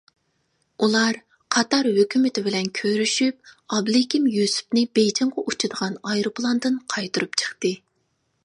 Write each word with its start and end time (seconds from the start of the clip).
ئۇلار 0.85 1.19
قاتار 1.55 1.89
ھۆكۈمىتى 1.97 2.43
بىلەن 2.47 2.71
كۆرۈشۈپ، 2.79 3.53
ئابلىكىم 3.77 4.27
يۈسۈپنى 4.39 4.87
بېيجىڭغا 4.99 5.45
ئۇچىدىغان 5.53 6.01
ئايروپىلاندىن 6.03 6.85
قايتۇرۇپ 6.95 7.43
چىقتى. 7.45 7.75